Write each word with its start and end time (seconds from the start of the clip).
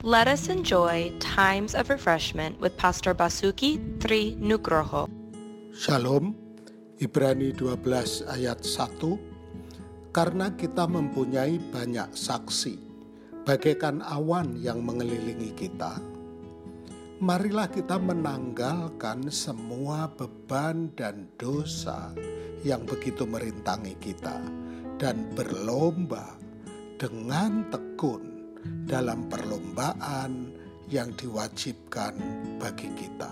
Let 0.00 0.32
us 0.32 0.48
enjoy 0.48 1.12
times 1.20 1.76
of 1.76 1.92
refreshment 1.92 2.56
with 2.56 2.72
Pastor 2.80 3.12
Basuki 3.12 3.76
Tri 4.00 4.32
Nugroho. 4.40 5.04
Shalom, 5.76 6.32
Ibrani 6.96 7.52
12 7.52 8.24
ayat 8.32 8.64
1. 8.64 8.96
Karena 10.08 10.56
kita 10.56 10.88
mempunyai 10.88 11.60
banyak 11.68 12.16
saksi, 12.16 12.80
bagaikan 13.44 14.00
awan 14.00 14.56
yang 14.56 14.80
mengelilingi 14.80 15.52
kita, 15.52 16.00
marilah 17.20 17.68
kita 17.68 18.00
menanggalkan 18.00 19.28
semua 19.28 20.08
beban 20.16 20.88
dan 20.96 21.28
dosa 21.36 22.08
yang 22.64 22.88
begitu 22.88 23.28
merintangi 23.28 24.00
kita 24.00 24.40
dan 24.96 25.28
berlomba 25.36 26.40
dengan 26.96 27.68
tekun 27.68 28.29
dalam 28.84 29.26
perlombaan 29.30 30.50
yang 30.90 31.14
diwajibkan 31.14 32.18
bagi 32.58 32.90
kita. 32.98 33.30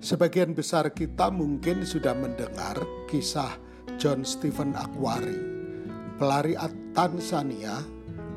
Sebagian 0.00 0.56
besar 0.56 0.90
kita 0.96 1.28
mungkin 1.28 1.84
sudah 1.84 2.16
mendengar 2.16 2.80
kisah 3.06 3.54
John 4.00 4.24
Stephen 4.24 4.72
Akwari, 4.72 5.36
pelari 6.16 6.56
Tanzania 6.96 7.84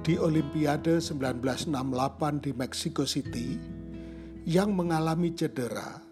di 0.03 0.19
Olimpiade 0.19 0.99
1968 0.99 2.43
di 2.43 2.51
Mexico 2.51 3.07
City 3.07 3.55
yang 4.43 4.75
mengalami 4.75 5.31
cedera. 5.31 6.03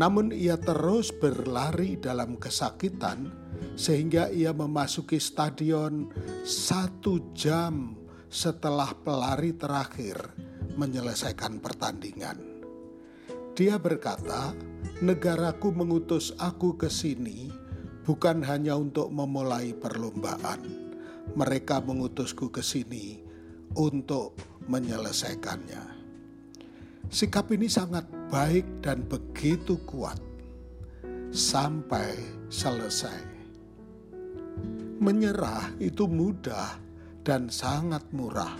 Namun 0.00 0.32
ia 0.32 0.56
terus 0.56 1.12
berlari 1.12 2.00
dalam 2.00 2.40
kesakitan 2.40 3.28
sehingga 3.76 4.32
ia 4.32 4.56
memasuki 4.56 5.20
stadion 5.20 6.08
satu 6.40 7.36
jam 7.36 7.99
setelah 8.30 8.94
pelari 8.94 9.58
terakhir 9.58 10.30
menyelesaikan 10.78 11.58
pertandingan. 11.58 12.38
Dia 13.58 13.76
berkata, 13.82 14.54
"Negaraku 15.02 15.74
mengutus 15.74 16.30
aku 16.38 16.78
ke 16.78 16.86
sini 16.86 17.50
bukan 18.06 18.46
hanya 18.46 18.78
untuk 18.78 19.10
memulai 19.10 19.74
perlombaan. 19.74 20.62
Mereka 21.34 21.82
mengutusku 21.82 22.54
ke 22.54 22.62
sini 22.62 23.18
untuk 23.74 24.38
menyelesaikannya." 24.70 25.98
Sikap 27.10 27.50
ini 27.50 27.66
sangat 27.66 28.06
baik 28.30 28.86
dan 28.86 29.02
begitu 29.10 29.74
kuat 29.82 30.22
sampai 31.34 32.14
selesai. 32.46 33.42
Menyerah 35.02 35.74
itu 35.82 36.06
mudah 36.06 36.89
dan 37.26 37.52
sangat 37.52 38.04
murah. 38.12 38.54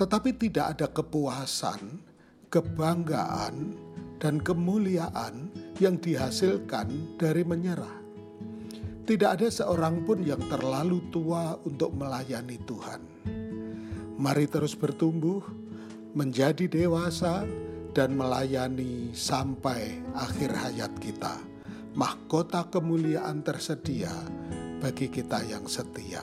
Tetapi 0.00 0.30
tidak 0.40 0.78
ada 0.78 0.86
kepuasan, 0.88 2.00
kebanggaan, 2.48 3.76
dan 4.20 4.40
kemuliaan 4.40 5.48
yang 5.80 5.96
dihasilkan 5.96 7.16
dari 7.16 7.44
menyerah. 7.44 8.00
Tidak 9.04 9.30
ada 9.40 9.48
seorang 9.50 10.06
pun 10.06 10.22
yang 10.22 10.40
terlalu 10.46 11.02
tua 11.10 11.58
untuk 11.66 11.96
melayani 11.96 12.56
Tuhan. 12.62 13.02
Mari 14.20 14.46
terus 14.46 14.76
bertumbuh, 14.76 15.40
menjadi 16.14 16.68
dewasa, 16.68 17.42
dan 17.90 18.14
melayani 18.14 19.10
sampai 19.10 19.98
akhir 20.14 20.50
hayat 20.54 20.92
kita. 21.02 21.34
Mahkota 21.98 22.70
kemuliaan 22.70 23.42
tersedia 23.42 24.14
bagi 24.78 25.10
kita 25.10 25.42
yang 25.42 25.66
setia. 25.66 26.22